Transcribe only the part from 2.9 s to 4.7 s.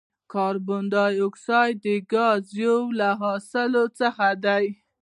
له حاصلو څخه دی.